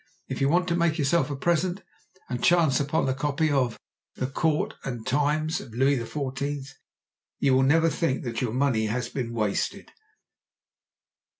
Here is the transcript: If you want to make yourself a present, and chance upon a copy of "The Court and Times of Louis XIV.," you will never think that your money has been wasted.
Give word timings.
If 0.27 0.41
you 0.41 0.49
want 0.49 0.67
to 0.69 0.75
make 0.75 0.97
yourself 0.97 1.29
a 1.29 1.35
present, 1.35 1.83
and 2.27 2.43
chance 2.43 2.79
upon 2.79 3.07
a 3.07 3.13
copy 3.13 3.51
of 3.51 3.79
"The 4.15 4.25
Court 4.25 4.73
and 4.83 5.05
Times 5.05 5.61
of 5.61 5.75
Louis 5.75 5.95
XIV.," 5.99 6.69
you 7.37 7.53
will 7.53 7.61
never 7.61 7.87
think 7.87 8.23
that 8.23 8.41
your 8.41 8.51
money 8.53 8.87
has 8.87 9.09
been 9.09 9.31
wasted. 9.31 9.91